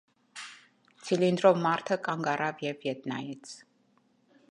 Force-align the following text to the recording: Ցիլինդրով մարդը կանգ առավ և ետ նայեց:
Ցիլինդրով 1.09 1.61
մարդը 1.67 1.99
կանգ 2.09 2.33
առավ 2.35 2.67
և 2.71 2.91
ետ 2.91 3.07
նայեց: 3.15 3.57